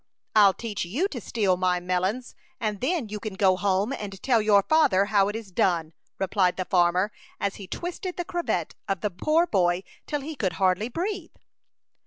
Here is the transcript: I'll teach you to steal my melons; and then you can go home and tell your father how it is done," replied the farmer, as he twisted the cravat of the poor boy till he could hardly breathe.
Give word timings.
I'll 0.35 0.55
teach 0.55 0.83
you 0.83 1.07
to 1.09 1.21
steal 1.21 1.57
my 1.57 1.79
melons; 1.79 2.33
and 2.59 2.81
then 2.81 3.09
you 3.09 3.19
can 3.19 3.35
go 3.35 3.55
home 3.55 3.93
and 3.93 4.19
tell 4.23 4.41
your 4.41 4.63
father 4.63 5.05
how 5.05 5.27
it 5.27 5.35
is 5.35 5.51
done," 5.51 5.93
replied 6.17 6.57
the 6.57 6.65
farmer, 6.65 7.11
as 7.39 7.57
he 7.57 7.67
twisted 7.67 8.17
the 8.17 8.25
cravat 8.25 8.73
of 8.87 9.01
the 9.01 9.11
poor 9.11 9.45
boy 9.45 9.83
till 10.07 10.21
he 10.21 10.35
could 10.35 10.53
hardly 10.53 10.89
breathe. 10.89 11.35